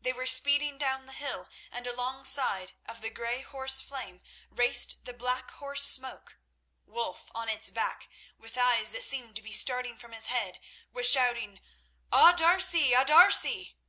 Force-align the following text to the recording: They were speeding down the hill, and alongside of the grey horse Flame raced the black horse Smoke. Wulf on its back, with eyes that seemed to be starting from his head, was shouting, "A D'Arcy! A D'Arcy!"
They 0.00 0.12
were 0.12 0.26
speeding 0.26 0.78
down 0.78 1.06
the 1.06 1.12
hill, 1.12 1.48
and 1.70 1.86
alongside 1.86 2.72
of 2.86 3.02
the 3.02 3.08
grey 3.08 3.42
horse 3.42 3.80
Flame 3.80 4.20
raced 4.50 5.04
the 5.04 5.14
black 5.14 5.48
horse 5.52 5.84
Smoke. 5.84 6.38
Wulf 6.86 7.30
on 7.36 7.48
its 7.48 7.70
back, 7.70 8.08
with 8.36 8.58
eyes 8.58 8.90
that 8.90 9.04
seemed 9.04 9.36
to 9.36 9.42
be 9.42 9.52
starting 9.52 9.96
from 9.96 10.10
his 10.10 10.26
head, 10.26 10.58
was 10.92 11.08
shouting, 11.08 11.60
"A 12.10 12.32
D'Arcy! 12.36 12.94
A 12.94 13.04
D'Arcy!" 13.04 13.76